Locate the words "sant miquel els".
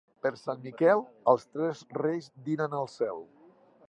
0.43-1.45